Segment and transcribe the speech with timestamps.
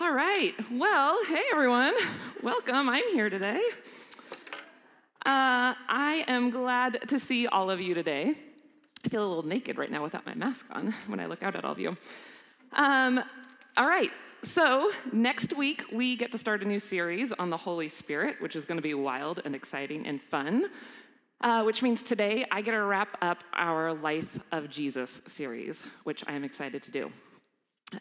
[0.00, 0.52] All right.
[0.72, 1.94] Well, hey everyone.
[2.42, 2.88] Welcome.
[2.88, 3.60] I'm here today.
[5.24, 8.34] Uh, I am glad to see all of you today.
[9.04, 11.54] I feel a little naked right now without my mask on when I look out
[11.54, 11.96] at all of you.
[12.72, 13.22] Um,
[13.76, 14.10] all right.
[14.42, 18.56] So, next week we get to start a new series on the Holy Spirit, which
[18.56, 20.70] is going to be wild and exciting and fun.
[21.40, 26.24] Uh, which means today I get to wrap up our Life of Jesus series, which
[26.26, 27.12] I am excited to do.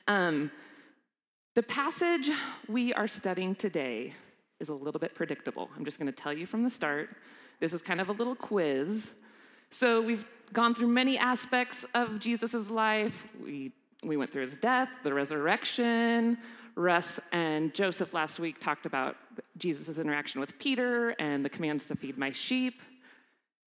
[0.07, 0.49] Um,
[1.55, 2.29] the passage
[2.67, 4.13] we are studying today
[4.59, 5.69] is a little bit predictable.
[5.75, 7.09] I'm just going to tell you from the start.
[7.59, 9.07] This is kind of a little quiz.
[9.69, 13.13] So, we've gone through many aspects of Jesus' life.
[13.43, 13.71] We,
[14.03, 16.37] we went through his death, the resurrection.
[16.75, 19.15] Russ and Joseph last week talked about
[19.57, 22.81] Jesus' interaction with Peter and the commands to feed my sheep.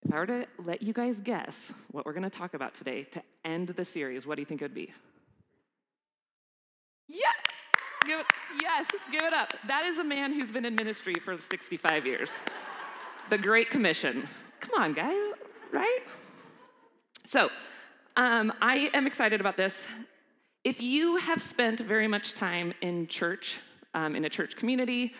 [0.05, 1.55] If I were to let you guys guess
[1.91, 4.61] what we're going to talk about today to end the series, what do you think
[4.61, 4.93] it would be?
[7.09, 7.36] Yeah!
[8.07, 8.27] Give it,
[8.63, 9.55] yes, give it up.
[9.67, 12.31] That is a man who's been in ministry for 65 years.
[13.31, 14.29] the Great Commission.
[14.61, 15.33] Come on, guys,
[15.73, 16.01] right?
[17.27, 17.49] So,
[18.17, 19.75] um, I am excited about this.
[20.63, 23.59] If you have spent very much time in church,
[23.95, 25.13] um, in a church community,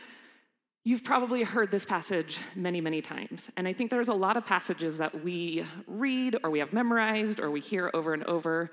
[0.87, 3.43] You've probably heard this passage many, many times.
[3.57, 7.41] And I think there's a lot of passages that we read or we have memorized
[7.41, 8.71] or we hear over and over.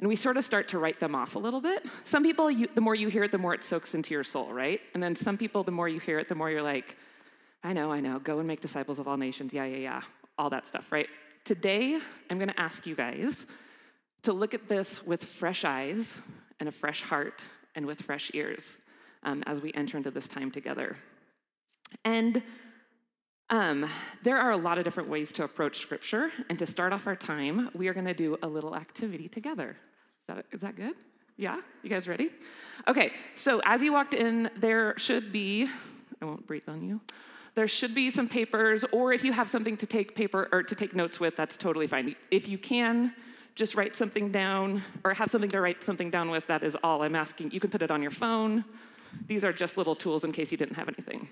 [0.00, 1.84] And we sort of start to write them off a little bit.
[2.04, 4.52] Some people, you, the more you hear it, the more it soaks into your soul,
[4.52, 4.80] right?
[4.94, 6.96] And then some people, the more you hear it, the more you're like,
[7.64, 9.52] I know, I know, go and make disciples of all nations.
[9.52, 10.02] Yeah, yeah, yeah.
[10.38, 11.08] All that stuff, right?
[11.44, 11.98] Today,
[12.30, 13.34] I'm to ask you guys
[14.22, 16.12] to look at this with fresh eyes
[16.60, 17.42] and a fresh heart
[17.74, 18.62] and with fresh ears
[19.24, 20.96] um, as we enter into this time together.
[22.04, 22.42] And
[23.50, 23.88] um,
[24.22, 26.30] there are a lot of different ways to approach scripture.
[26.48, 29.70] And to start off our time, we are going to do a little activity together.
[29.70, 30.94] Is that, is that good?
[31.36, 31.60] Yeah?
[31.82, 32.30] You guys ready?
[32.86, 35.68] Okay, so as you walked in, there should be,
[36.20, 37.00] I won't breathe on you.
[37.54, 40.74] There should be some papers, or if you have something to take paper or to
[40.74, 42.14] take notes with, that's totally fine.
[42.30, 43.12] If you can,
[43.54, 47.02] just write something down or have something to write something down with, that is all
[47.02, 47.50] I'm asking.
[47.50, 48.64] You can put it on your phone.
[49.26, 51.28] These are just little tools in case you didn't have anything.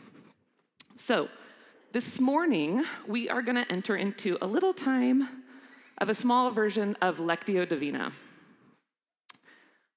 [0.99, 1.29] So,
[1.93, 5.45] this morning, we are going to enter into a little time
[5.99, 8.13] of a small version of Lectio Divina.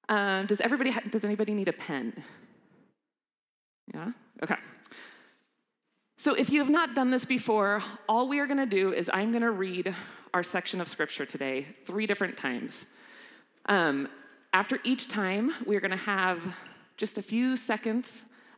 [0.08, 0.90] Um, does everybody?
[0.90, 2.24] Ha- does anybody need a pen?
[3.92, 4.12] Yeah.
[4.42, 4.56] Okay.
[6.18, 9.10] So, if you have not done this before, all we are going to do is
[9.12, 9.94] I'm going to read
[10.32, 12.72] our section of scripture today three different times.
[13.66, 14.08] Um,
[14.52, 16.40] after each time, we're going to have
[16.96, 18.06] just a few seconds,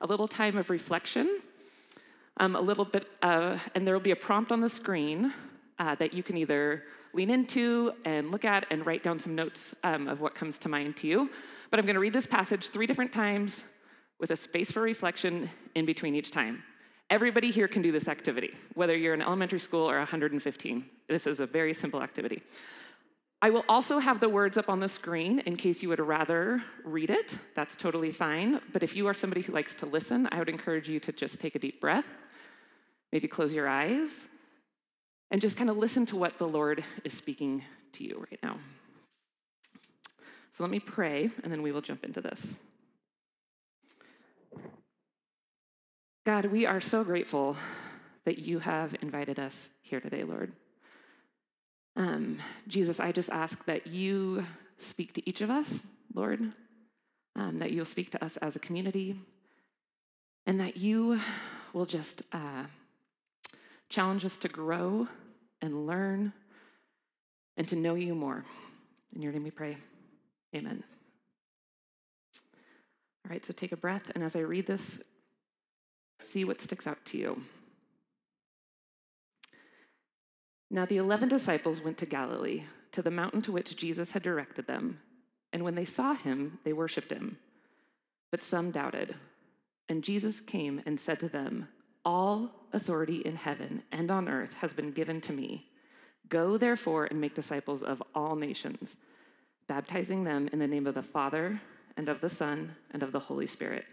[0.00, 1.40] a little time of reflection
[2.38, 5.32] um, a little bit, uh, and there will be a prompt on the screen
[5.78, 6.84] uh, that you can either
[7.14, 10.68] lean into and look at and write down some notes um, of what comes to
[10.68, 11.30] mind to you.
[11.70, 13.64] But I'm going to read this passage three different times
[14.18, 16.62] with a space for reflection in between each time.
[17.10, 20.84] Everybody here can do this activity, whether you're in elementary school or 115.
[21.08, 22.42] This is a very simple activity.
[23.42, 26.62] I will also have the words up on the screen in case you would rather
[26.84, 27.36] read it.
[27.56, 28.60] That's totally fine.
[28.72, 31.40] But if you are somebody who likes to listen, I would encourage you to just
[31.40, 32.04] take a deep breath,
[33.12, 34.08] maybe close your eyes,
[35.30, 37.62] and just kind of listen to what the Lord is speaking
[37.92, 38.58] to you right now.
[40.56, 42.40] So let me pray, and then we will jump into this.
[46.24, 47.56] God, we are so grateful
[48.24, 50.52] that you have invited us here today, Lord.
[51.96, 54.46] Um, Jesus, I just ask that you
[54.78, 55.66] speak to each of us,
[56.14, 56.52] Lord,
[57.34, 59.16] um, that you'll speak to us as a community,
[60.46, 61.20] and that you
[61.72, 62.64] will just uh,
[63.92, 65.06] challenge us to grow
[65.60, 66.32] and learn
[67.58, 68.44] and to know you more.
[69.14, 69.76] In your name we pray.
[70.56, 70.82] Amen.
[73.24, 74.80] All right, so take a breath, and as I read this,
[76.32, 77.42] see what sticks out to you.
[80.70, 84.66] Now the eleven disciples went to Galilee, to the mountain to which Jesus had directed
[84.66, 85.00] them.
[85.52, 87.36] And when they saw him, they worshiped him.
[88.30, 89.16] But some doubted.
[89.86, 91.68] And Jesus came and said to them,
[92.04, 95.66] All authority in heaven and on earth has been given to me.
[96.28, 98.96] Go therefore and make disciples of all nations,
[99.68, 101.60] baptizing them in the name of the Father
[101.96, 103.84] and of the Son and of the Holy Spirit,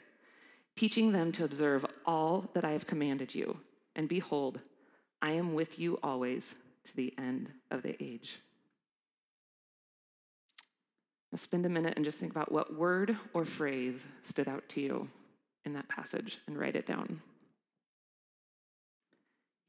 [0.75, 3.57] teaching them to observe all that I have commanded you.
[3.95, 4.59] And behold,
[5.21, 6.43] I am with you always
[6.85, 8.39] to the end of the age.
[11.31, 14.81] Now spend a minute and just think about what word or phrase stood out to
[14.81, 15.09] you
[15.65, 17.21] in that passage and write it down.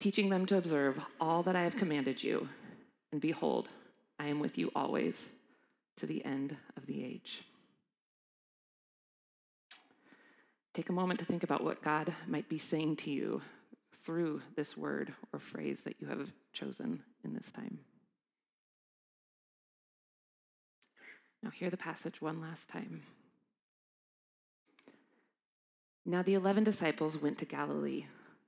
[0.00, 2.48] teaching them to observe all that I have commanded you.
[3.12, 3.68] And behold,
[4.18, 5.14] I am with you always
[5.98, 7.42] to the end of the age.
[10.74, 13.42] Take a moment to think about what God might be saying to you
[14.04, 17.80] through this word or phrase that you have chosen in this time.
[21.42, 23.02] Now, hear the passage one last time.
[26.06, 28.06] Now, the eleven disciples went to Galilee,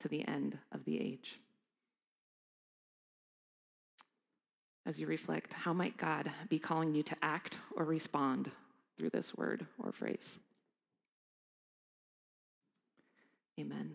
[0.00, 1.40] to the end of the age.
[4.84, 8.50] As you reflect, how might God be calling you to act or respond
[8.96, 10.38] through this word or phrase.
[13.58, 13.92] Amen.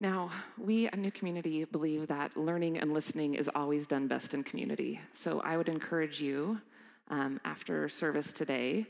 [0.00, 4.42] Now, we at New Community believe that learning and listening is always done best in
[4.42, 5.00] community.
[5.22, 6.60] So I would encourage you
[7.08, 8.86] um, after service today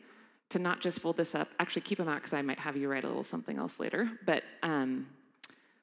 [0.52, 2.88] to not just fold this up, actually keep them out because I might have you
[2.88, 5.06] write a little something else later, but um,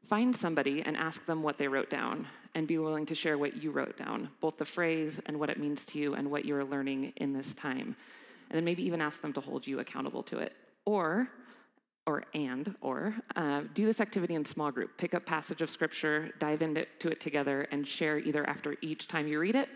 [0.07, 3.62] find somebody and ask them what they wrote down and be willing to share what
[3.62, 6.63] you wrote down, both the phrase and what it means to you and what you're
[6.63, 7.95] learning in this time.
[8.50, 10.54] And then maybe even ask them to hold you accountable to it.
[10.86, 11.27] Or,
[12.06, 14.98] or and, or uh, do this activity in small group.
[14.98, 19.27] Pick up passage of scripture, dive into it together, and share either after each time
[19.27, 19.69] you read it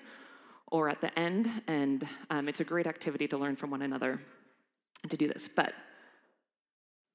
[0.72, 1.50] or at the end.
[1.68, 4.20] And um, it's a great activity to learn from one another
[5.10, 5.50] to do this.
[5.54, 5.74] But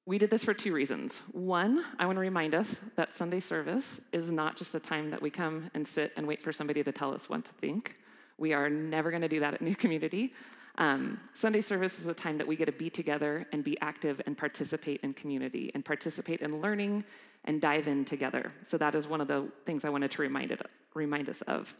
[0.05, 1.13] we did this for two reasons.
[1.31, 5.21] One, I want to remind us that Sunday service is not just a time that
[5.21, 7.95] we come and sit and wait for somebody to tell us what to think.
[8.37, 10.33] We are never going to do that at New Community.
[10.79, 14.21] Um, Sunday service is a time that we get to be together and be active
[14.25, 17.03] and participate in community and participate in learning
[17.45, 18.51] and dive in together.
[18.67, 20.61] So that is one of the things I wanted to remind, it,
[20.95, 21.75] remind us of.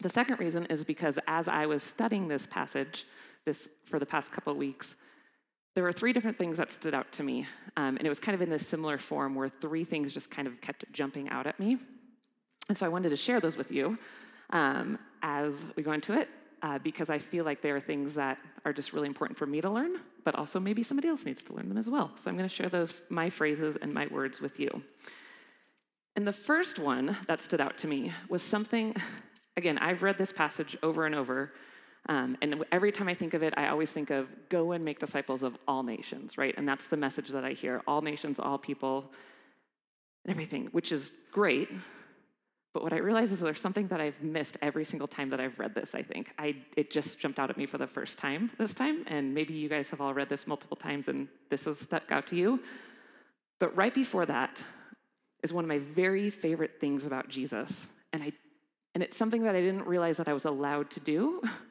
[0.00, 3.06] The second reason is because as I was studying this passage
[3.46, 4.94] this, for the past couple of weeks,
[5.74, 7.46] there were three different things that stood out to me,
[7.76, 10.48] um, and it was kind of in this similar form where three things just kind
[10.48, 11.78] of kept jumping out at me.
[12.68, 13.98] And so I wanted to share those with you
[14.50, 16.28] um, as we go into it,
[16.62, 19.60] uh, because I feel like they are things that are just really important for me
[19.60, 22.10] to learn, but also maybe somebody else needs to learn them as well.
[22.22, 24.82] So I'm going to share those, my phrases and my words with you.
[26.16, 28.94] And the first one that stood out to me was something,
[29.56, 31.52] again, I've read this passage over and over,
[32.08, 34.98] um, and every time I think of it, I always think of go and make
[34.98, 36.54] disciples of all nations, right?
[36.56, 39.10] And that's the message that I hear all nations, all people,
[40.24, 41.68] and everything, which is great.
[42.72, 45.58] But what I realize is there's something that I've missed every single time that I've
[45.58, 46.32] read this, I think.
[46.38, 49.54] I, it just jumped out at me for the first time this time, and maybe
[49.54, 52.60] you guys have all read this multiple times and this has stuck out to you.
[53.58, 54.58] But right before that
[55.42, 57.70] is one of my very favorite things about Jesus.
[58.12, 58.32] And, I,
[58.94, 61.42] and it's something that I didn't realize that I was allowed to do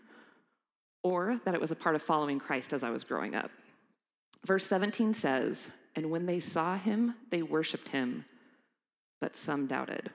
[1.04, 3.52] or that it was a part of following Christ as I was growing up.
[4.46, 5.58] Verse 17 says,
[5.96, 8.26] And when they saw him, they worshiped him,
[9.22, 10.12] but some doubted.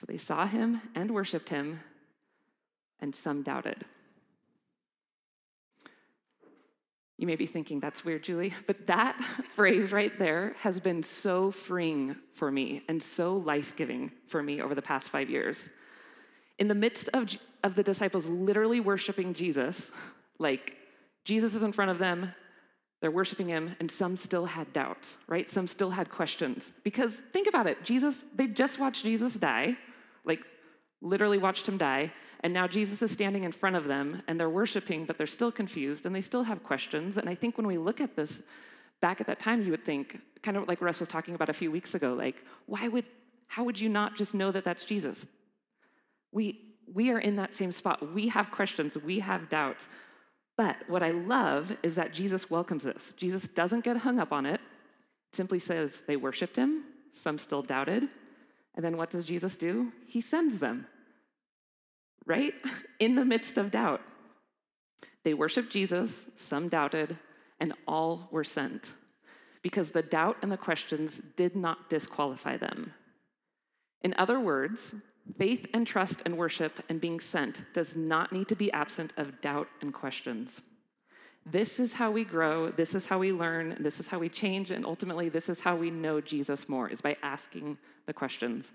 [0.00, 1.80] So they saw him and worshiped him,
[3.00, 3.84] and some doubted.
[7.18, 9.18] You may be thinking, that's weird, Julie, but that
[9.54, 14.60] phrase right there has been so freeing for me and so life giving for me
[14.60, 15.58] over the past five years.
[16.58, 17.28] In the midst of,
[17.62, 19.76] of the disciples literally worshiping Jesus,
[20.38, 20.74] like
[21.24, 22.32] Jesus is in front of them,
[23.02, 25.50] they're worshiping him, and some still had doubts, right?
[25.50, 26.64] Some still had questions.
[26.82, 29.76] Because think about it Jesus, they just watched Jesus die,
[30.24, 30.40] like
[31.02, 34.50] literally watched him die, and now Jesus is standing in front of them, and they're
[34.50, 37.16] worshiping, but they're still confused, and they still have questions.
[37.16, 38.32] And I think when we look at this
[39.00, 41.52] back at that time, you would think, kind of like Russ was talking about a
[41.52, 42.36] few weeks ago, like,
[42.66, 43.04] why would,
[43.46, 45.26] how would you not just know that that's Jesus?
[46.32, 46.60] We,
[46.92, 48.14] we are in that same spot.
[48.14, 49.86] We have questions, we have doubts.
[50.56, 53.02] But what I love is that Jesus welcomes this.
[53.16, 54.60] Jesus doesn't get hung up on it,
[55.34, 56.84] simply says they worshiped him,
[57.22, 58.04] some still doubted.
[58.74, 59.92] And then what does Jesus do?
[60.06, 60.86] He sends them,
[62.26, 62.54] right?
[63.00, 64.00] In the midst of doubt.
[65.24, 67.18] They worshiped Jesus, some doubted,
[67.58, 68.90] and all were sent
[69.66, 72.94] because the doubt and the questions did not disqualify them.
[74.02, 74.94] In other words,
[75.38, 79.40] faith and trust and worship and being sent does not need to be absent of
[79.40, 80.62] doubt and questions.
[81.44, 84.70] This is how we grow, this is how we learn, this is how we change,
[84.70, 88.66] and ultimately, this is how we know Jesus more, is by asking the questions.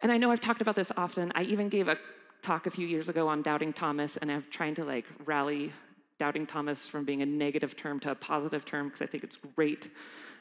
[0.00, 1.30] And I know I've talked about this often.
[1.36, 1.96] I even gave a
[2.42, 5.72] talk a few years ago on doubting Thomas, and I'm trying to like rally
[6.18, 9.38] doubting Thomas from being a negative term to a positive term because I think it's
[9.56, 9.88] great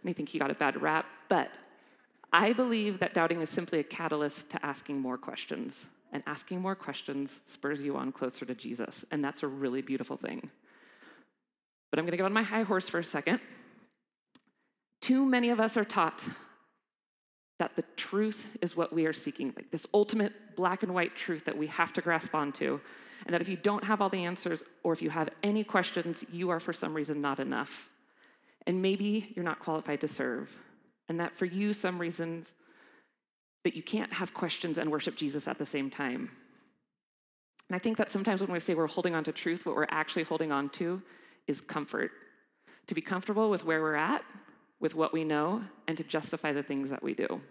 [0.01, 1.05] and I think he got a bad rap.
[1.29, 1.50] But
[2.34, 5.74] I believe that doubting is simply a catalyst to asking more questions.
[6.14, 9.06] And asking more questions spurs you on closer to Jesus.
[9.12, 10.50] And that's a really beautiful thing.
[11.90, 13.40] But I'm going to get on my high horse for a second.
[15.02, 16.22] Too many of us are taught
[17.60, 21.46] that the truth is what we are seeking, like this ultimate black and white truth
[21.46, 22.80] that we have to grasp onto
[23.26, 26.24] and that if you don't have all the answers or if you have any questions,
[26.32, 27.90] you are for some reason not enough.
[28.66, 30.50] And maybe you're not qualified to serve.
[31.12, 32.48] And that for you, some reasons
[33.65, 36.32] that you can't have questions and worship Jesus at the same time.
[37.68, 39.88] And I think that sometimes when we say we're holding on to truth, what we're
[39.89, 41.01] actually holding on to
[41.48, 42.12] is comfort.
[42.88, 44.24] To be comfortable with where we're at,
[44.80, 47.41] with what we know, and to justify the things that we do.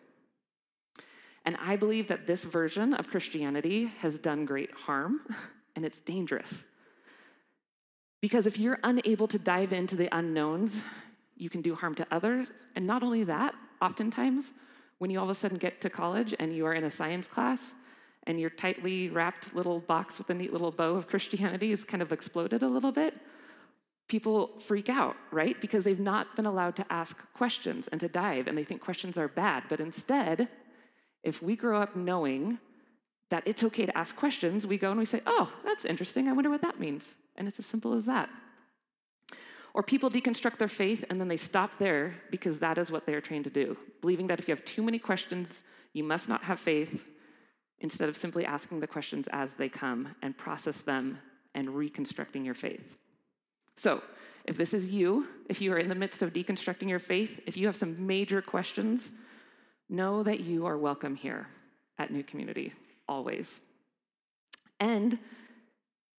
[1.45, 5.21] And I believe that this version of Christianity has done great harm
[5.77, 6.65] and it's dangerous.
[8.23, 10.73] Because if you're unable to dive into the unknowns,
[11.41, 12.49] you can do harm to others.
[12.77, 14.45] And not only that, oftentimes,
[14.99, 17.27] when you all of a sudden get to college and you are in a science
[17.27, 17.59] class
[18.27, 22.03] and your tightly wrapped little box with a neat little bow of Christianity is kind
[22.03, 23.15] of exploded a little bit,
[24.09, 25.59] people freak out, right?
[25.61, 29.17] Because they've not been allowed to ask questions and to dive, and they think questions
[29.17, 29.63] are bad.
[29.71, 30.49] But instead,
[31.23, 32.59] if we grow up knowing
[33.31, 36.29] that it's okay to ask questions, we go and we say, oh, that's interesting.
[36.29, 37.05] I wonder what that means.
[37.37, 38.29] And it's as simple as that.
[39.75, 43.21] Or people deconstruct their faith and then they stop there because that is what they're
[43.21, 45.63] trained to do, believing that if you have too many questions,
[45.93, 47.03] you must not have faith,
[47.81, 51.19] instead of simply asking the questions as they come and process them
[51.55, 52.85] and reconstructing your faith.
[53.77, 54.03] So,
[54.45, 57.57] if this is you, if you are in the midst of deconstructing your faith, if
[57.57, 59.03] you have some major questions,
[59.89, 61.47] know that you are welcome here
[61.99, 62.73] at New Community
[63.09, 63.47] always.
[64.79, 65.19] And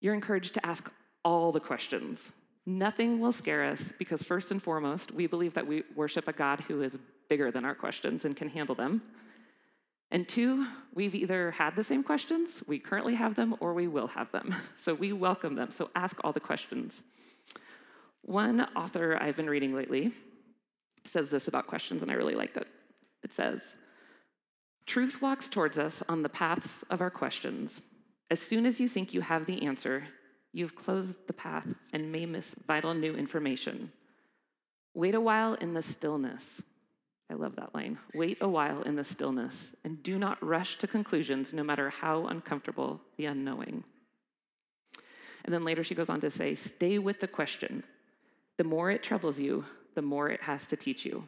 [0.02, 0.92] you're encouraged to ask
[1.26, 2.20] all the questions.
[2.66, 6.62] Nothing will scare us because, first and foremost, we believe that we worship a God
[6.62, 6.94] who is
[7.28, 9.02] bigger than our questions and can handle them.
[10.12, 14.08] And two, we've either had the same questions, we currently have them, or we will
[14.08, 14.54] have them.
[14.78, 15.72] So we welcome them.
[15.76, 17.02] So ask all the questions.
[18.24, 20.14] One author I've been reading lately
[21.12, 22.68] says this about questions, and I really liked it.
[23.24, 23.62] It says,
[24.86, 27.82] Truth walks towards us on the paths of our questions.
[28.30, 30.06] As soon as you think you have the answer,
[30.54, 33.92] you've closed the path and may miss vital new information.
[34.94, 36.44] Wait a while in the stillness.
[37.30, 37.98] I love that line.
[38.14, 39.56] Wait a while in the stillness
[39.86, 43.86] and do not rush to conclusions, no matter how uncomfortable the unknowing.
[45.46, 47.84] And then later she goes on to say, Stay with the question.
[48.58, 49.66] The more it troubles you,
[49.96, 51.24] the more it has to teach you.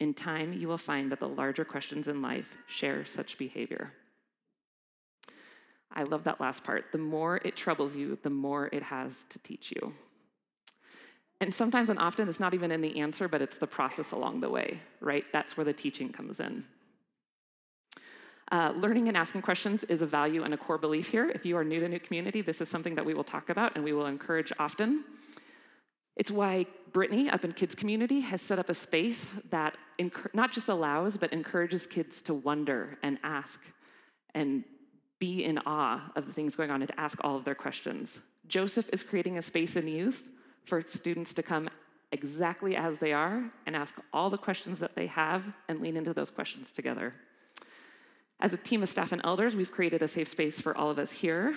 [0.00, 3.92] In time, you will find that the larger questions in life share such behavior.
[5.96, 6.84] I love that last part.
[6.92, 9.94] The more it troubles you, the more it has to teach you.
[11.40, 14.40] And sometimes and often it's not even in the answer, but it's the process along
[14.40, 15.24] the way, right?
[15.32, 16.64] That's where the teaching comes in.
[18.52, 21.28] Uh, learning and asking questions is a value and a core belief here.
[21.30, 23.74] If you are new to New Community, this is something that we will talk about
[23.74, 25.02] and we will encourage often.
[26.14, 29.18] It's why Brittany up in Kids Community has set up a space
[29.50, 29.76] that
[30.32, 33.60] not just allows, but encourages kids to wonder and ask
[34.36, 34.64] and
[35.18, 38.18] be in awe of the things going on and to ask all of their questions.
[38.46, 40.22] Joseph is creating a space in youth
[40.64, 41.68] for students to come
[42.12, 46.12] exactly as they are and ask all the questions that they have and lean into
[46.12, 47.14] those questions together.
[48.40, 50.98] As a team of staff and elders, we've created a safe space for all of
[50.98, 51.56] us here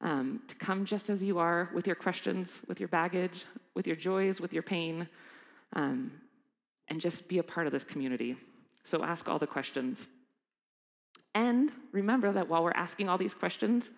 [0.00, 3.96] um, to come just as you are with your questions, with your baggage, with your
[3.96, 5.08] joys, with your pain,
[5.74, 6.10] um,
[6.88, 8.36] and just be a part of this community.
[8.84, 10.08] So ask all the questions.
[11.34, 13.90] And remember that while we're asking all these questions,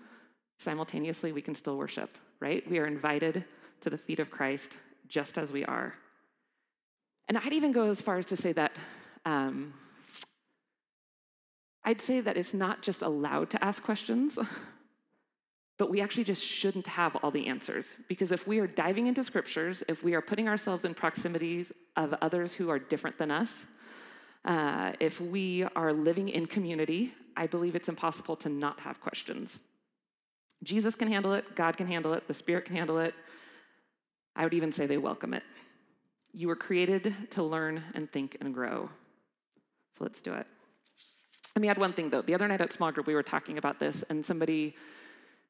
[0.58, 2.68] simultaneously we can still worship, right?
[2.70, 3.44] We are invited
[3.80, 4.76] to the feet of Christ
[5.08, 5.94] just as we are.
[7.28, 8.72] And I'd even go as far as to say that
[9.24, 9.74] um,
[11.84, 14.38] I'd say that it's not just allowed to ask questions,
[15.76, 17.86] But we actually just shouldn't have all the answers.
[18.08, 22.14] Because if we are diving into scriptures, if we are putting ourselves in proximities of
[22.22, 23.66] others who are different than us,
[24.44, 29.58] uh, if we are living in community, I believe it's impossible to not have questions.
[30.62, 33.14] Jesus can handle it, God can handle it, the Spirit can handle it.
[34.36, 35.42] I would even say they welcome it.
[36.32, 38.90] You were created to learn and think and grow.
[39.96, 40.46] So let's do it.
[41.54, 42.22] Let me add one thing though.
[42.22, 44.74] The other night at small group, we were talking about this, and somebody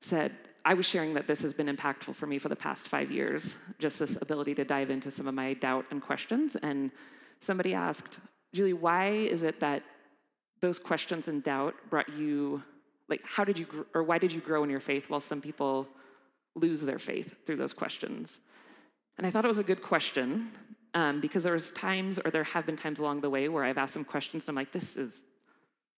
[0.03, 0.33] said,
[0.67, 3.45] I was sharing that this has been impactful for me for the past five years,
[3.79, 6.57] just this ability to dive into some of my doubt and questions.
[6.63, 6.91] And
[7.41, 8.19] somebody asked,
[8.55, 9.83] Julie, why is it that
[10.63, 12.63] those questions and doubt brought you,
[13.09, 15.87] like, how did you, or why did you grow in your faith while some people
[16.55, 18.31] lose their faith through those questions?
[19.19, 20.53] And I thought it was a good question
[20.95, 23.77] um, because there was times, or there have been times along the way where I've
[23.77, 25.13] asked some questions and I'm like, this is,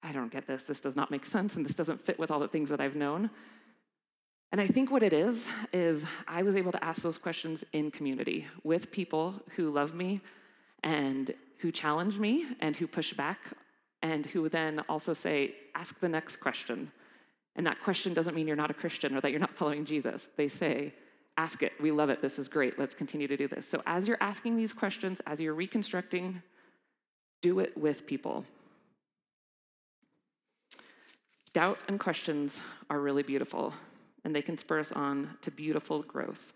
[0.02, 0.62] I don't get this.
[0.64, 2.96] This does not make sense, and this doesn't fit with all the things that I've
[2.96, 3.30] known.
[4.52, 7.90] And I think what it is, is I was able to ask those questions in
[7.90, 10.22] community with people who love me
[10.82, 13.38] and who challenge me and who push back
[14.02, 16.92] and who then also say, ask the next question.
[17.56, 20.28] And that question doesn't mean you're not a Christian or that you're not following Jesus.
[20.36, 20.94] They say,
[21.38, 21.72] ask it.
[21.80, 22.20] We love it.
[22.20, 22.78] This is great.
[22.78, 23.66] Let's continue to do this.
[23.70, 26.42] So as you're asking these questions, as you're reconstructing,
[27.42, 28.44] do it with people.
[31.52, 32.60] Doubt and questions
[32.90, 33.72] are really beautiful,
[34.24, 36.52] and they can spur us on to beautiful growth.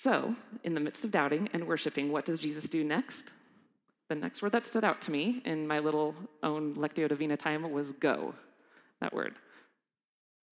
[0.00, 3.24] So, in the midst of doubting and worshiping, what does Jesus do next?
[4.08, 7.68] The next word that stood out to me in my little own Lectio Divina time
[7.72, 8.34] was go.
[9.00, 9.34] That word.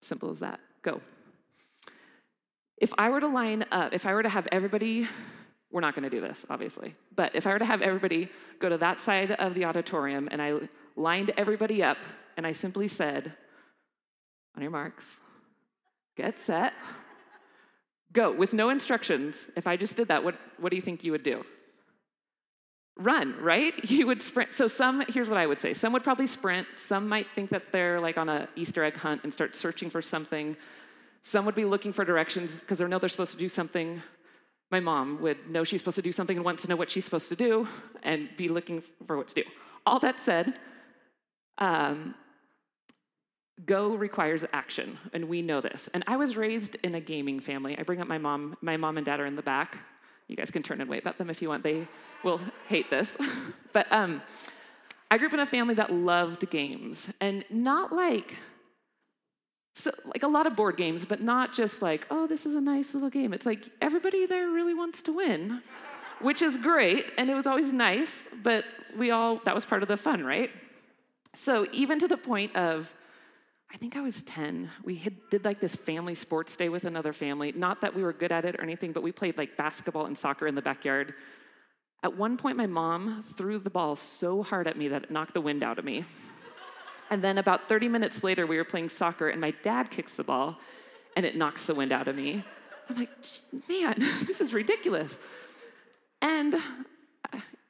[0.03, 0.59] Simple as that.
[0.83, 1.01] Go.
[2.79, 5.09] If I were to line up, if I were to have everybody,
[5.71, 8.29] we're not going to do this, obviously, but if I were to have everybody
[8.61, 10.55] go to that side of the auditorium and I
[10.97, 11.99] lined everybody up
[12.37, 13.33] and I simply said,
[14.57, 15.05] on your marks,
[16.17, 16.75] get set,
[18.13, 21.13] go, with no instructions, if I just did that, what, what do you think you
[21.13, 21.45] would do?
[22.99, 23.75] Run, right?
[23.91, 24.55] You would sprint.
[24.55, 25.75] So some, here's what I would say.
[25.75, 26.67] Some would probably sprint.
[26.89, 30.01] Some might think that they're like on an Easter egg hunt and start searching for
[30.01, 30.57] something.
[31.23, 34.03] Some would be looking for directions because they know they're supposed to do something.
[34.71, 37.05] My mom would know she's supposed to do something and wants to know what she's
[37.05, 37.69] supposed to do
[38.03, 39.45] and be looking for what to do.
[39.85, 40.59] All that said,
[41.59, 42.15] um,
[43.65, 45.89] go requires action, and we know this.
[45.95, 47.79] And I was raised in a gaming family.
[47.79, 48.57] I bring up my mom.
[48.61, 49.79] My mom and dad are in the back.
[50.29, 51.63] You guys can turn and wave at them if you want.
[51.63, 51.89] They
[52.23, 53.09] will hate this.
[53.73, 54.21] but um,
[55.11, 58.35] I grew up in a family that loved games, and not like
[59.77, 62.61] so like a lot of board games, but not just like, oh, this is a
[62.61, 63.33] nice little game.
[63.33, 65.63] It's like everybody there really wants to win,
[66.21, 68.09] which is great, and it was always nice,
[68.43, 68.65] but
[68.97, 70.51] we all, that was part of the fun, right?
[71.43, 72.93] So even to the point of,
[73.77, 77.13] I think I was 10, we had, did like this family sports day with another
[77.13, 77.53] family.
[77.53, 80.17] Not that we were good at it or anything, but we played like basketball and
[80.17, 81.13] soccer in the backyard.
[82.03, 85.35] At one point, my mom threw the ball so hard at me that it knocked
[85.35, 86.07] the wind out of me.
[87.11, 90.25] And then about 30 minutes later, we were playing soccer, and my dad kicks the
[90.25, 90.57] ball,
[91.15, 92.43] and it knocks the wind out of me.
[92.89, 93.11] I'm like,
[93.69, 95.13] man, this is ridiculous.
[96.23, 96.55] And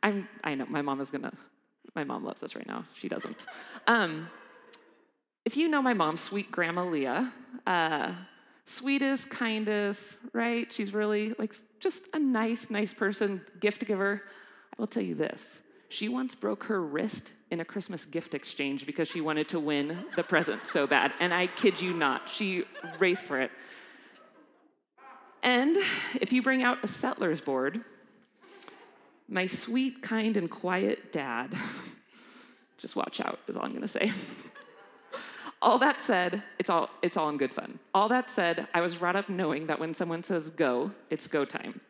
[0.04, 1.32] I'm, I know my mom is gonna,
[1.96, 2.84] my mom loves us right now.
[2.94, 3.38] She doesn't.
[3.88, 4.28] Um,
[5.46, 7.32] if you know my mom, sweet Grandma Leah,
[7.68, 8.12] uh,
[8.66, 10.00] sweetest, kindest,
[10.32, 10.66] right?
[10.72, 14.22] She's really like just a nice, nice person, gift giver.
[14.76, 15.40] I will tell you this
[15.88, 20.04] she once broke her wrist in a Christmas gift exchange because she wanted to win
[20.16, 21.12] the present so bad.
[21.20, 22.64] And I kid you not, she
[22.98, 23.52] raced for it.
[25.44, 25.76] And
[26.20, 27.84] if you bring out a settler's board,
[29.28, 31.56] my sweet, kind, and quiet dad,
[32.78, 34.12] just watch out, is all I'm gonna say.
[35.62, 37.78] All that said, it's all, it's all in good fun.
[37.94, 41.44] All that said, I was brought up knowing that when someone says go, it's go
[41.44, 41.80] time.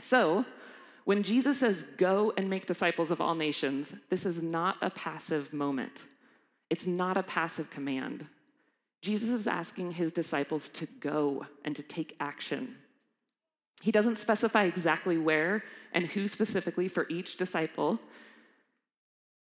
[0.00, 0.44] So,
[1.04, 5.52] when Jesus says, Go and make disciples of all nations, this is not a passive
[5.52, 5.92] moment.
[6.70, 8.26] It's not a passive command.
[9.02, 12.76] Jesus is asking his disciples to go and to take action.
[13.80, 17.98] He doesn't specify exactly where and who specifically for each disciple,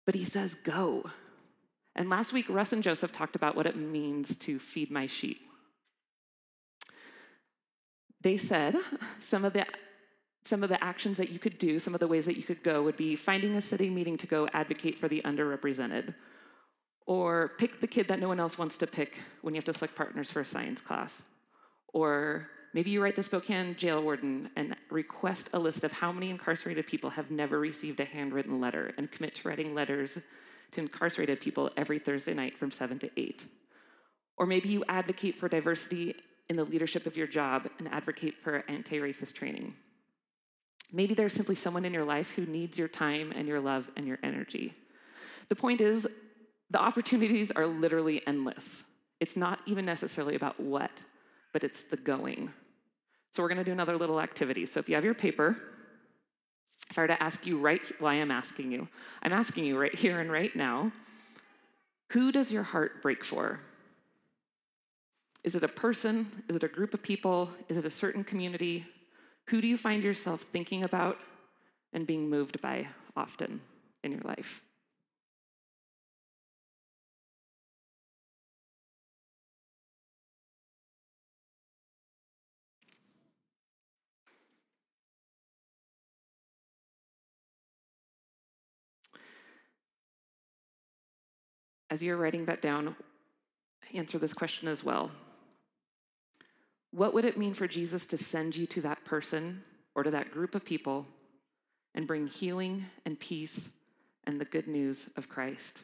[0.06, 1.10] but he says, Go.
[2.00, 5.42] And last week, Russ and Joseph talked about what it means to feed my sheep.
[8.22, 8.78] They said
[9.28, 9.66] some of the
[10.46, 12.64] some of the actions that you could do, some of the ways that you could
[12.64, 16.16] go would be finding a city meeting to go advocate for the underrepresented,
[17.06, 19.74] or pick the kid that no one else wants to pick when you have to
[19.74, 21.22] select partners for a science class,
[21.94, 26.30] or maybe you write the Spokane jail warden and request a list of how many
[26.30, 30.12] incarcerated people have never received a handwritten letter and commit to writing letters
[30.72, 33.44] to incarcerated people every Thursday night from 7 to 8.
[34.38, 36.16] Or maybe you advocate for diversity
[36.50, 39.74] in the leadership of your job and advocate for anti racist training.
[40.92, 44.08] Maybe there's simply someone in your life who needs your time and your love and
[44.08, 44.74] your energy.
[45.50, 46.08] The point is,
[46.72, 48.64] the opportunities are literally endless.
[49.20, 50.92] It's not even necessarily about what,
[51.54, 52.52] but it's the going.
[53.34, 54.66] So we're going to do another little activity.
[54.66, 55.58] So if you have your paper,
[56.90, 58.88] if I were to ask you right, why well, I'm asking you,
[59.22, 60.92] I'm asking you right here and right now,
[62.12, 63.60] who does your heart break for?
[65.44, 66.44] Is it a person?
[66.50, 67.50] Is it a group of people?
[67.70, 68.86] Is it a certain community?
[69.50, 71.18] Who do you find yourself thinking about
[71.94, 73.62] and being moved by often
[74.04, 74.62] in your life?
[91.90, 92.96] As you're writing that down,
[93.94, 95.12] answer this question as well.
[96.92, 99.64] What would it mean for Jesus to send you to that person
[99.96, 101.06] or to that group of people
[101.96, 103.60] and bring healing and peace
[104.24, 105.82] and the good news of Christ?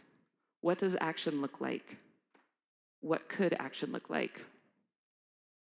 [0.62, 1.98] What does action look like?
[3.02, 4.42] What could action look like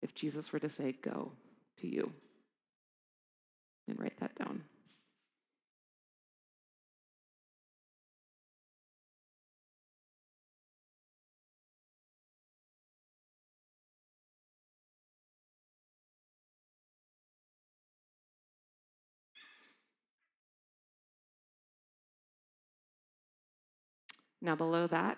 [0.01, 1.31] if Jesus were to say, Go
[1.81, 2.11] to you?
[3.87, 4.63] And write that down.
[24.41, 25.17] Now, below that,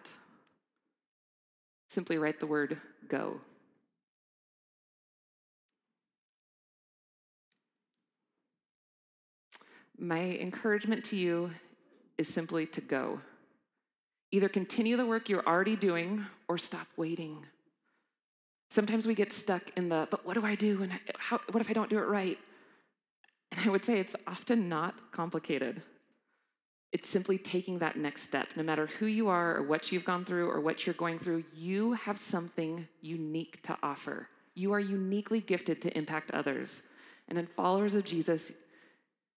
[1.89, 3.41] simply write the word go.
[9.97, 11.51] My encouragement to you
[12.17, 13.19] is simply to go.
[14.31, 17.45] Either continue the work you're already doing or stop waiting.
[18.71, 20.83] Sometimes we get stuck in the, but what do I do?
[20.83, 22.37] And how, what if I don't do it right?
[23.51, 25.81] And I would say it's often not complicated.
[26.91, 28.47] It's simply taking that next step.
[28.55, 31.43] No matter who you are or what you've gone through or what you're going through,
[31.53, 34.27] you have something unique to offer.
[34.55, 36.69] You are uniquely gifted to impact others.
[37.27, 38.41] And in followers of Jesus,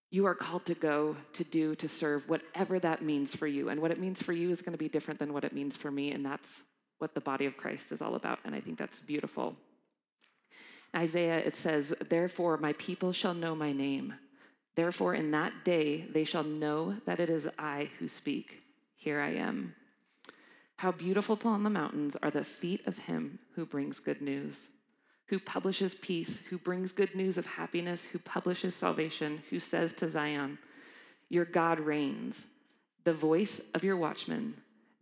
[0.09, 3.69] you are called to go, to do, to serve, whatever that means for you.
[3.69, 5.77] And what it means for you is going to be different than what it means
[5.77, 6.11] for me.
[6.11, 6.47] And that's
[6.97, 8.39] what the body of Christ is all about.
[8.45, 9.55] And I think that's beautiful.
[10.95, 14.13] Isaiah, it says, Therefore, my people shall know my name.
[14.75, 18.61] Therefore, in that day they shall know that it is I who speak.
[18.95, 19.75] Here I am.
[20.77, 24.55] How beautiful upon the mountains are the feet of him who brings good news,
[25.27, 30.11] who publishes peace, who brings good news of happiness, who publishes salvation, who says to
[30.11, 30.57] Zion,
[31.29, 32.35] Your God reigns.
[33.03, 34.55] The voice of your watchmen,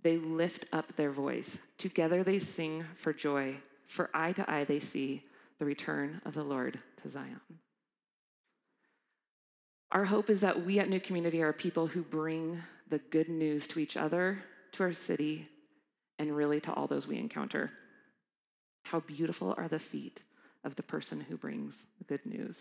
[0.04, 1.58] they lift up their voice.
[1.78, 3.58] Together they sing for joy.
[3.88, 5.24] For eye to eye they see
[5.60, 7.42] the return of the Lord to Zion.
[9.92, 13.68] Our hope is that we at New Community are people who bring the good news
[13.68, 15.50] to each other, to our city,
[16.18, 17.72] and really to all those we encounter.
[18.84, 20.22] How beautiful are the feet
[20.64, 22.56] of the person who brings the good news.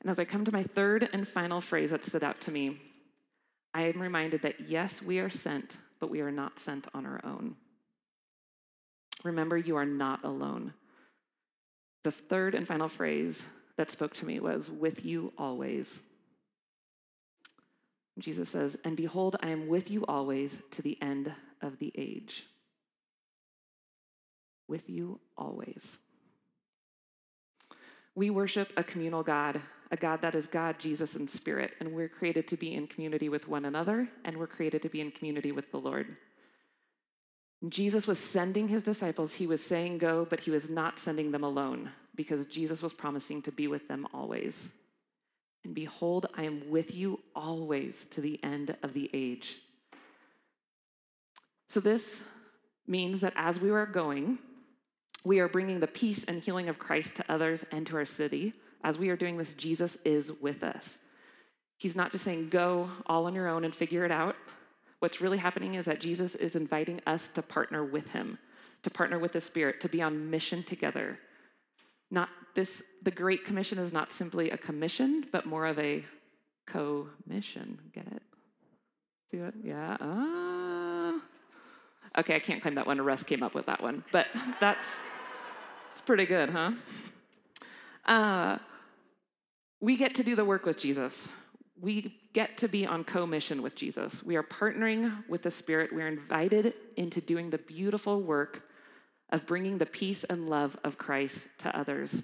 [0.00, 2.80] And as I come to my third and final phrase that stood out to me,
[3.72, 7.20] I am reminded that yes, we are sent, but we are not sent on our
[7.22, 7.54] own.
[9.22, 10.72] Remember, you are not alone.
[12.02, 13.40] The third and final phrase
[13.80, 15.86] that spoke to me was, With you always.
[18.18, 22.44] Jesus says, And behold, I am with you always to the end of the age.
[24.68, 25.80] With you always.
[28.14, 32.10] We worship a communal God, a God that is God, Jesus, and Spirit, and we're
[32.10, 35.52] created to be in community with one another, and we're created to be in community
[35.52, 36.18] with the Lord.
[37.68, 41.44] Jesus was sending his disciples, he was saying go, but he was not sending them
[41.44, 44.54] alone because Jesus was promising to be with them always.
[45.64, 49.56] And behold, I am with you always to the end of the age.
[51.68, 52.02] So, this
[52.86, 54.38] means that as we are going,
[55.22, 58.54] we are bringing the peace and healing of Christ to others and to our city.
[58.82, 60.96] As we are doing this, Jesus is with us.
[61.76, 64.36] He's not just saying, go all on your own and figure it out.
[65.00, 68.38] What's really happening is that Jesus is inviting us to partner with him,
[68.82, 71.18] to partner with the Spirit, to be on mission together,
[72.10, 72.68] not this,
[73.02, 76.04] the Great Commission is not simply a commission, but more of a
[76.66, 77.78] co-mission.
[77.94, 78.22] Get it?
[79.30, 79.54] See it?
[79.62, 79.96] Yeah.
[80.00, 83.00] Uh, okay, I can't claim that one.
[83.00, 84.26] Russ came up with that one, but
[84.60, 84.86] that's
[85.92, 86.72] it's pretty good, huh?
[88.04, 88.58] Uh,
[89.80, 91.14] we get to do the work with Jesus.
[91.80, 94.22] We get to be on co mission with Jesus.
[94.22, 95.92] We are partnering with the Spirit.
[95.92, 98.62] We are invited into doing the beautiful work
[99.30, 102.22] of bringing the peace and love of Christ to others.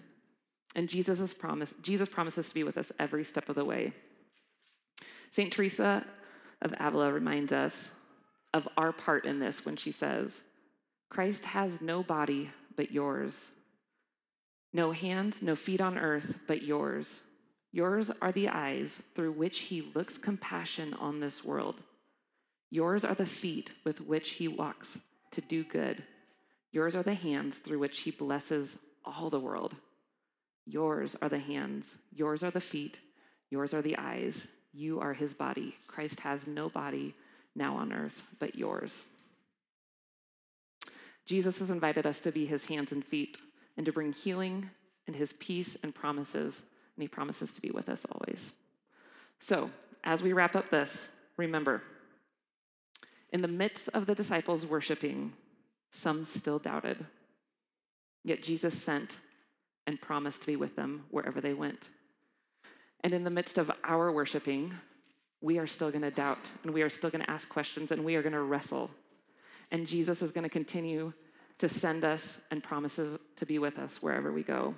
[0.75, 3.95] And Jesus, promise, Jesus promises to be with us every step of the way.
[5.33, 5.53] St.
[5.53, 6.05] Teresa
[6.61, 7.73] of Avila reminds us
[8.53, 10.31] of our part in this when she says,
[11.11, 13.33] Christ has no body but yours,
[14.73, 17.07] no hands, no feet on earth but yours.
[17.77, 21.83] Yours are the eyes through which he looks compassion on this world.
[22.71, 24.89] Yours are the feet with which he walks
[25.31, 26.03] to do good.
[26.73, 28.71] Yours are the hands through which he blesses
[29.05, 29.75] all the world.
[30.65, 32.97] Yours are the hands, yours are the feet,
[33.51, 34.35] yours are the eyes.
[34.73, 35.75] You are his body.
[35.87, 37.15] Christ has no body
[37.55, 38.95] now on earth but yours.
[41.27, 43.37] Jesus has invited us to be his hands and feet
[43.77, 44.71] and to bring healing
[45.07, 46.55] and his peace and promises,
[46.97, 48.41] and he promises to be with us always.
[49.47, 49.71] So,
[50.05, 50.91] as we wrap up this,
[51.37, 51.83] remember,
[53.33, 55.33] in the midst of the disciples worshiping,
[55.93, 57.05] some still doubted.
[58.25, 59.17] Yet Jesus sent
[59.87, 61.89] and promised to be with them wherever they went.
[63.05, 64.75] And in the midst of our worshiping,
[65.41, 68.05] we are still going to doubt and we are still going to ask questions and
[68.05, 68.91] we are going to wrestle
[69.71, 71.13] and Jesus is going to continue
[71.59, 74.75] to send us and promises to be with us wherever we go.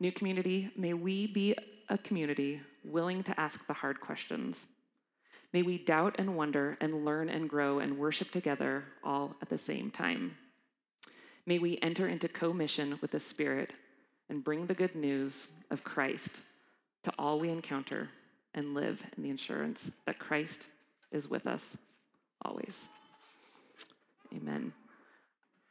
[0.00, 1.54] New community, may we be
[1.90, 4.56] a community willing to ask the hard questions.
[5.52, 9.58] May we doubt and wonder and learn and grow and worship together all at the
[9.58, 10.36] same time.
[11.44, 13.72] May we enter into co-mission with the Spirit
[14.28, 15.32] and bring the good news
[15.70, 16.30] of Christ
[17.04, 18.08] to all we encounter
[18.54, 20.66] and live in the assurance that Christ
[21.12, 21.62] is with us
[22.42, 22.74] always.
[24.34, 24.72] Amen.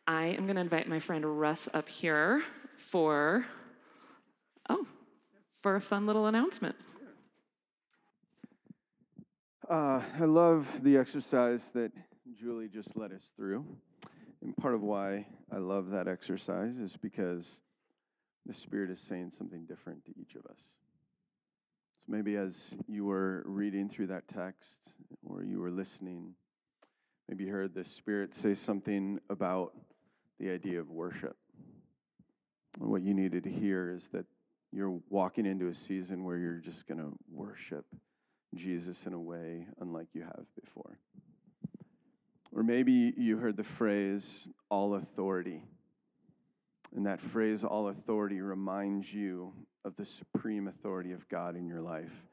[0.06, 2.44] I am going to invite my friend Russ up here
[2.92, 3.46] for,
[5.62, 6.76] for a fun little announcement.
[9.70, 11.92] Uh, I love the exercise that
[12.36, 13.66] Julie just led us through.
[14.42, 17.62] And part of why I love that exercise is because
[18.46, 20.76] the Spirit is saying something different to each of us.
[22.00, 26.36] So maybe as you were reading through that text or you were listening,
[27.30, 29.74] Maybe you heard the Spirit say something about
[30.40, 31.38] the idea of worship.
[32.80, 34.26] What you needed to hear is that
[34.72, 37.86] you're walking into a season where you're just going to worship
[38.56, 41.00] Jesus in a way unlike you have before.
[42.52, 45.64] Or maybe you heard the phrase, all authority.
[46.96, 49.54] And that phrase, all authority, reminds you
[49.86, 52.26] of the supreme authority of God in your life.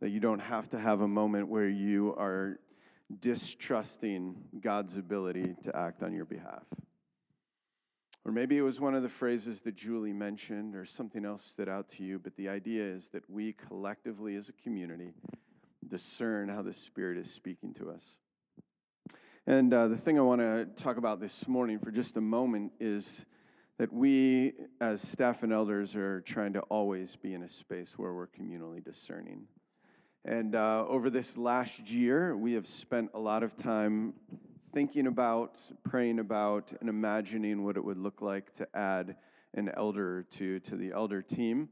[0.00, 2.60] That you don't have to have a moment where you are
[3.20, 6.64] distrusting God's ability to act on your behalf.
[8.28, 11.66] Or maybe it was one of the phrases that Julie mentioned, or something else stood
[11.66, 15.14] out to you, but the idea is that we collectively as a community
[15.88, 18.18] discern how the Spirit is speaking to us.
[19.46, 22.72] And uh, the thing I want to talk about this morning for just a moment
[22.78, 23.24] is
[23.78, 28.12] that we, as staff and elders, are trying to always be in a space where
[28.12, 29.44] we're communally discerning.
[30.26, 34.12] And uh, over this last year, we have spent a lot of time
[34.72, 39.16] thinking about, praying about, and imagining what it would look like to add
[39.54, 41.68] an elder to, to the elder team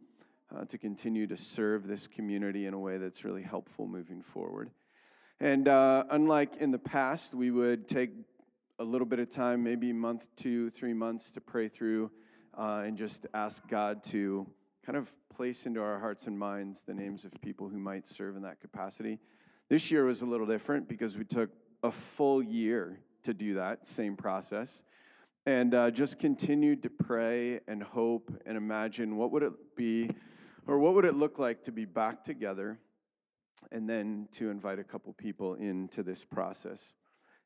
[0.54, 4.70] uh, to continue to serve this community in a way that's really helpful moving forward.
[5.40, 8.10] And uh, unlike in the past, we would take
[8.78, 12.10] a little bit of time, maybe month, two, three months, to pray through
[12.56, 14.46] uh, and just ask God to
[14.84, 18.36] kind of place into our hearts and minds the names of people who might serve
[18.36, 19.18] in that capacity.
[19.68, 21.50] This year was a little different because we took
[21.82, 24.82] a full year to do that same process
[25.46, 30.10] and uh, just continued to pray and hope and imagine what would it be
[30.66, 32.78] or what would it look like to be back together
[33.70, 36.94] and then to invite a couple people into this process.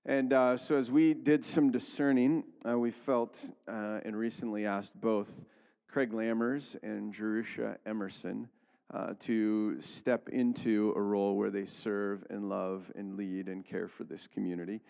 [0.07, 4.99] And uh, so as we did some discerning uh, we felt uh, and recently asked
[4.99, 5.45] both
[5.89, 8.49] Craig Lammers and Jerusha Emerson
[8.93, 13.89] uh, to step into a role where they serve and love and lead and care
[13.89, 14.81] for this community.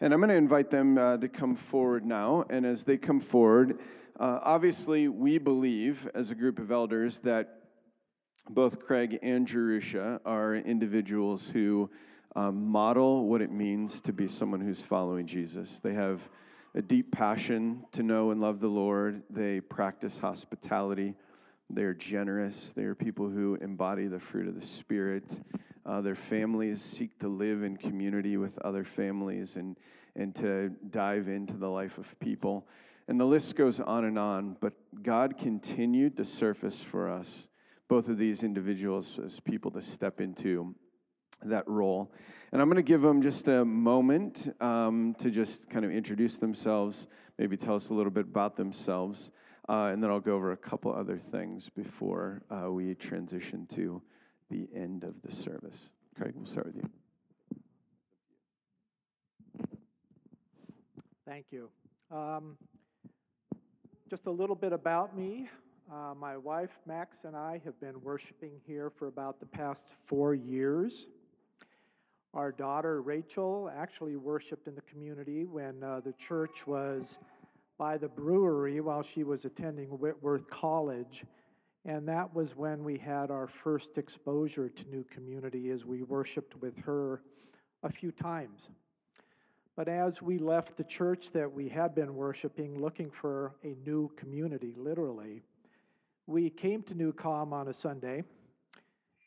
[0.00, 2.44] And I'm going to invite them uh, to come forward now.
[2.50, 3.78] And as they come forward,
[4.20, 7.62] uh, obviously, we believe as a group of elders that
[8.48, 11.90] both Craig and Jerusha are individuals who
[12.36, 15.80] um, model what it means to be someone who's following Jesus.
[15.80, 16.28] They have
[16.74, 19.22] a deep passion to know and love the Lord.
[19.30, 21.14] They practice hospitality.
[21.68, 22.72] They're generous.
[22.72, 25.24] They are people who embody the fruit of the Spirit.
[25.84, 29.76] Uh, their families seek to live in community with other families and,
[30.14, 32.66] and to dive into the life of people.
[33.08, 37.48] And the list goes on and on, but God continued to surface for us
[37.88, 40.74] both of these individuals as people to step into
[41.42, 42.12] that role.
[42.52, 46.38] And I'm going to give them just a moment um, to just kind of introduce
[46.38, 47.06] themselves,
[47.38, 49.30] maybe tell us a little bit about themselves,
[49.68, 54.02] uh, and then I'll go over a couple other things before uh, we transition to
[54.50, 55.90] the end of the service.
[56.16, 56.90] Craig, we'll start with you.
[61.26, 61.68] Thank you.
[62.10, 62.56] Um,
[64.08, 65.48] just a little bit about me.
[65.92, 70.34] Uh, my wife, Max, and I have been worshiping here for about the past four
[70.34, 71.08] years.
[72.34, 77.18] Our daughter, Rachel, actually worshiped in the community when uh, the church was
[77.78, 81.24] by the brewery while she was attending Whitworth College.
[81.84, 86.60] And that was when we had our first exposure to new community as we worshiped
[86.60, 87.22] with her
[87.82, 88.70] a few times.
[89.76, 94.08] But as we left the church that we had been worshiping, looking for a new
[94.16, 95.42] community, literally,
[96.26, 98.24] we came to New Calm on a Sunday.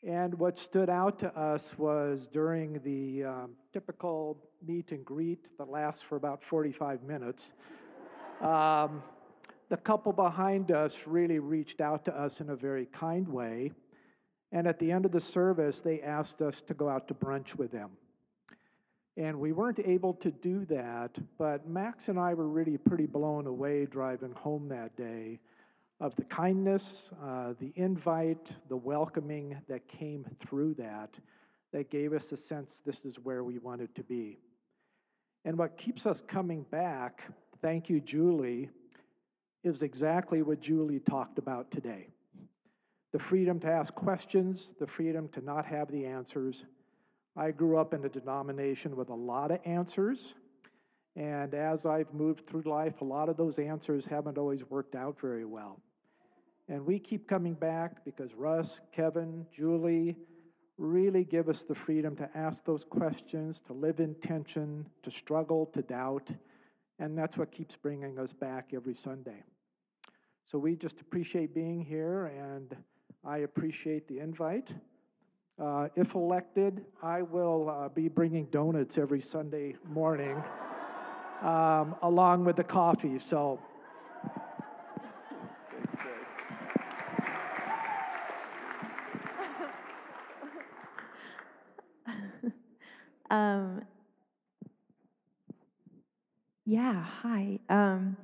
[0.02, 5.68] And what stood out to us was during the um, typical meet and greet that
[5.68, 7.52] lasts for about 45 minutes,
[8.40, 9.02] um,
[9.68, 13.72] the couple behind us really reached out to us in a very kind way.
[14.52, 17.54] And at the end of the service, they asked us to go out to brunch
[17.54, 17.90] with them.
[19.16, 23.46] And we weren't able to do that, but Max and I were really pretty blown
[23.46, 25.40] away driving home that day
[26.00, 31.18] of the kindness, uh, the invite, the welcoming that came through that,
[31.72, 34.38] that gave us a sense this is where we wanted to be.
[35.44, 37.22] And what keeps us coming back,
[37.62, 38.70] thank you, Julie,
[39.62, 42.08] is exactly what Julie talked about today
[43.12, 46.64] the freedom to ask questions, the freedom to not have the answers.
[47.36, 50.36] I grew up in a denomination with a lot of answers.
[51.16, 55.20] And as I've moved through life, a lot of those answers haven't always worked out
[55.20, 55.80] very well.
[56.68, 60.16] And we keep coming back because Russ, Kevin, Julie
[60.78, 65.66] really give us the freedom to ask those questions, to live in tension, to struggle,
[65.66, 66.30] to doubt.
[67.00, 69.42] And that's what keeps bringing us back every Sunday.
[70.44, 72.76] So we just appreciate being here, and
[73.24, 74.74] I appreciate the invite.
[75.58, 80.42] Uh, if elected, I will uh, be bringing donuts every Sunday morning
[81.42, 83.18] um, along with the coffee.
[83.18, 83.58] So.
[93.30, 93.80] um,
[96.70, 97.58] yeah, hi.
[97.68, 98.16] Um,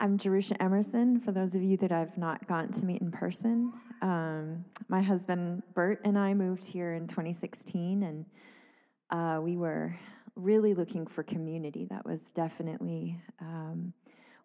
[0.00, 3.70] I'm Jerusha Emerson, for those of you that I've not gotten to meet in person.
[4.00, 8.24] Um, my husband Bert and I moved here in 2016, and
[9.10, 9.94] uh, we were
[10.36, 11.86] really looking for community.
[11.90, 13.92] That was definitely um,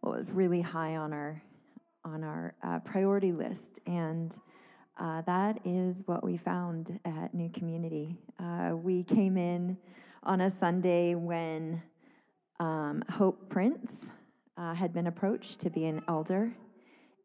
[0.02, 1.42] what was really high on our
[2.04, 4.38] on our uh, priority list, and
[4.98, 8.18] uh, that is what we found at New Community.
[8.38, 9.78] Uh, we came in
[10.22, 11.82] on a Sunday when
[12.60, 14.12] um, Hope Prince
[14.58, 16.54] uh, had been approached to be an elder,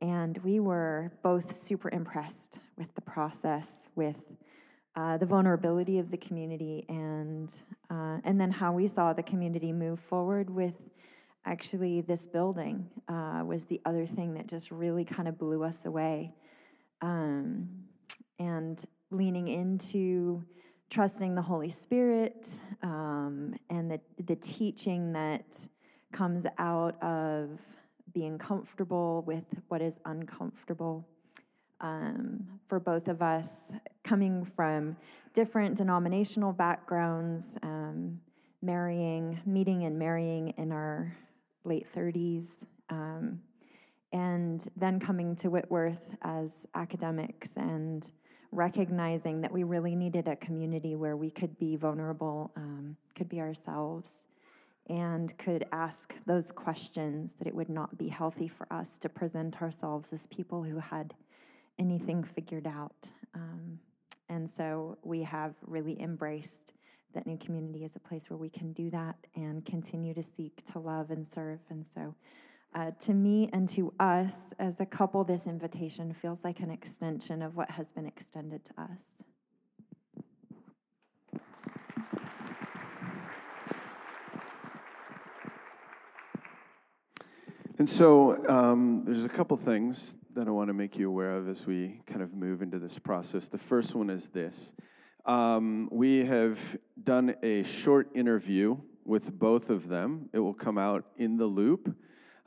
[0.01, 4.25] and we were both super impressed with the process, with
[4.97, 7.53] uh, the vulnerability of the community, and
[7.91, 10.75] uh, and then how we saw the community move forward with
[11.45, 15.85] actually this building uh, was the other thing that just really kind of blew us
[15.85, 16.33] away,
[17.03, 17.69] um,
[18.39, 20.45] and leaning into
[20.95, 22.49] trusting the Holy Spirit
[22.85, 25.67] um, and the the teaching that
[26.13, 27.61] comes out of
[28.13, 31.05] being comfortable with what is uncomfortable.
[31.81, 33.73] Um, for both of us,
[34.05, 34.97] coming from
[35.35, 38.21] different denominational backgrounds, um,
[38.63, 41.15] marrying, meeting and marrying in our
[41.65, 43.41] late 30s, um,
[44.13, 48.09] and then coming to Whitworth as academics and
[48.55, 53.41] recognizing that we really needed a community where we could be vulnerable, um, could be
[53.41, 54.29] ourselves
[54.89, 59.63] and could ask those questions, that it would not be healthy for us to present
[59.63, 61.15] ourselves as people who had
[61.79, 63.11] anything figured out.
[63.35, 63.79] Um,
[64.29, 66.75] and so we have really embraced
[67.15, 70.65] that new community as a place where we can do that and continue to seek
[70.73, 71.61] to love and serve.
[71.71, 72.15] And so,
[72.75, 77.41] uh, to me and to us as a couple, this invitation feels like an extension
[77.41, 79.23] of what has been extended to us.
[87.79, 91.49] And so um, there's a couple things that I want to make you aware of
[91.49, 93.49] as we kind of move into this process.
[93.49, 94.73] The first one is this
[95.27, 101.05] um, we have done a short interview with both of them, it will come out
[101.17, 101.95] in the loop.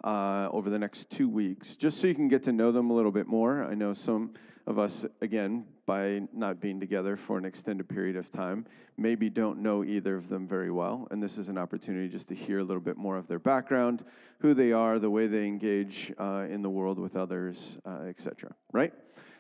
[0.04, 2.94] Uh, over the next two weeks, just so you can get to know them a
[2.94, 3.64] little bit more.
[3.64, 4.36] I know some
[4.68, 8.66] of us, again, by not being together for an extended period of time,
[8.98, 11.08] maybe don't know either of them very well.
[11.10, 14.04] And this is an opportunity just to hear a little bit more of their background,
[14.40, 18.54] who they are, the way they engage uh, in the world with others, uh, etc.
[18.74, 18.94] Right?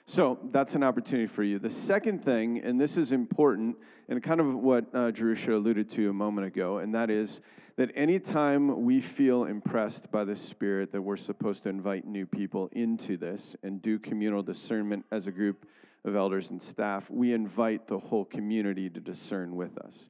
[0.05, 1.59] So that's an opportunity for you.
[1.59, 3.75] The second thing, and this is important,
[4.07, 7.41] and kind of what uh, Jerusha alluded to a moment ago, and that is
[7.77, 12.69] that anytime we feel impressed by the Spirit that we're supposed to invite new people
[12.71, 15.67] into this and do communal discernment as a group
[16.03, 20.09] of elders and staff, we invite the whole community to discern with us.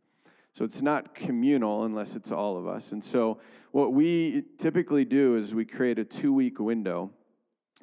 [0.53, 2.93] So it's not communal unless it's all of us.
[2.93, 3.39] And so
[3.71, 7.11] what we typically do is we create a two week window.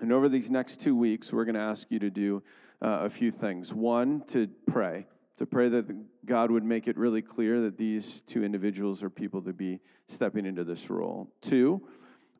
[0.00, 2.42] And over these next two weeks, we're going to ask you to do
[2.80, 3.72] uh, a few things.
[3.72, 5.06] One, to pray,
[5.36, 9.42] to pray that God would make it really clear that these two individuals are people
[9.42, 11.32] to be stepping into this role.
[11.40, 11.82] Two,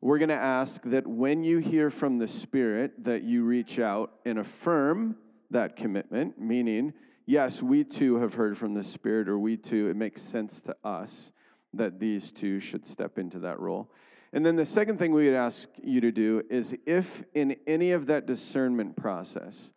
[0.01, 4.13] we're going to ask that when you hear from the Spirit, that you reach out
[4.25, 5.17] and affirm
[5.51, 6.93] that commitment, meaning,
[7.25, 10.75] yes, we too have heard from the Spirit, or we too, it makes sense to
[10.83, 11.31] us
[11.73, 13.91] that these two should step into that role.
[14.31, 17.91] And then the second thing we would ask you to do is if in any
[17.91, 19.73] of that discernment process,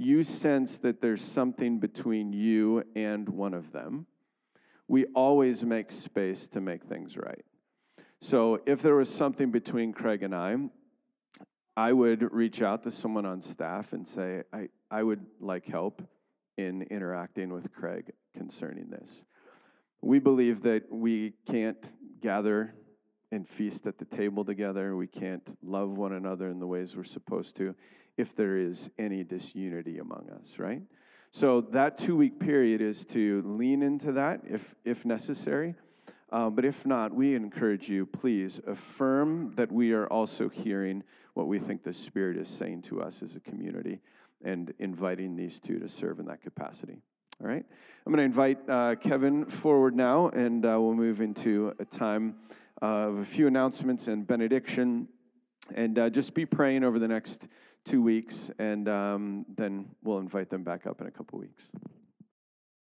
[0.00, 4.06] you sense that there's something between you and one of them,
[4.88, 7.44] we always make space to make things right.
[8.20, 10.56] So if there was something between Craig and I,
[11.76, 16.02] I would reach out to someone on staff and say, I, I would like help
[16.56, 19.24] in interacting with Craig concerning this.
[20.02, 22.74] We believe that we can't gather
[23.32, 24.96] and feast at the table together.
[24.96, 27.74] We can't love one another in the ways we're supposed to
[28.16, 30.82] if there is any disunity among us, right?
[31.30, 35.74] So that two week period is to lean into that if, if necessary.
[36.32, 41.02] Um, but if not, we encourage you, please affirm that we are also hearing
[41.34, 44.00] what we think the Spirit is saying to us as a community
[44.44, 46.98] and inviting these two to serve in that capacity.
[47.40, 47.64] All right?
[48.06, 52.36] I'm going to invite uh, Kevin forward now, and uh, we'll move into a time
[52.80, 55.08] of a few announcements and benediction.
[55.74, 57.48] And uh, just be praying over the next
[57.84, 61.70] two weeks, and um, then we'll invite them back up in a couple weeks.